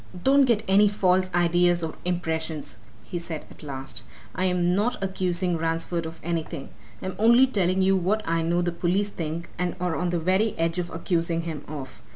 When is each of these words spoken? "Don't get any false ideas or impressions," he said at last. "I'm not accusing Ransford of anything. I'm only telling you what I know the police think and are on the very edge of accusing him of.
"Don't 0.23 0.45
get 0.45 0.63
any 0.67 0.87
false 0.87 1.29
ideas 1.31 1.83
or 1.83 1.93
impressions," 2.05 2.79
he 3.03 3.19
said 3.19 3.45
at 3.51 3.61
last. 3.61 4.01
"I'm 4.33 4.73
not 4.73 4.97
accusing 5.03 5.57
Ransford 5.59 6.07
of 6.07 6.19
anything. 6.23 6.69
I'm 7.03 7.15
only 7.19 7.45
telling 7.45 7.83
you 7.83 7.95
what 7.95 8.27
I 8.27 8.41
know 8.41 8.63
the 8.63 8.71
police 8.71 9.09
think 9.09 9.51
and 9.59 9.75
are 9.79 9.95
on 9.95 10.09
the 10.09 10.17
very 10.17 10.55
edge 10.57 10.79
of 10.79 10.89
accusing 10.89 11.43
him 11.43 11.63
of. 11.67 12.01